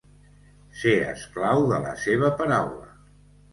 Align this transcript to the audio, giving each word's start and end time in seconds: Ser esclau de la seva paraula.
Ser 0.83 0.93
esclau 1.09 1.63
de 1.73 1.81
la 1.85 1.93
seva 2.07 2.35
paraula. 2.43 2.93